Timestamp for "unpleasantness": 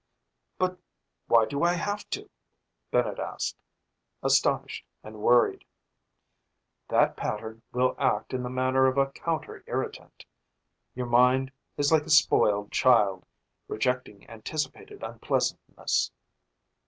15.03-16.09